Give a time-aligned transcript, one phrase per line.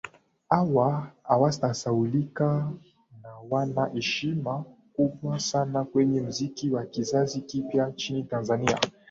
[0.49, 2.71] Hawa hawatasahaulika
[3.23, 8.79] na wana heshima kubwa sana kwenye muziki wa kizazi kipya nchini Tanzania